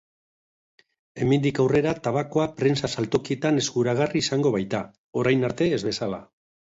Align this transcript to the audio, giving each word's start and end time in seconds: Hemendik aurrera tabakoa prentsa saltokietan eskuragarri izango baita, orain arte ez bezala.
Hemendik 1.25 1.59
aurrera 1.63 1.91
tabakoa 2.07 2.45
prentsa 2.61 2.89
saltokietan 3.01 3.59
eskuragarri 3.65 4.23
izango 4.25 4.53
baita, 4.57 4.81
orain 5.23 5.49
arte 5.51 5.69
ez 5.77 5.81
bezala. 5.91 6.21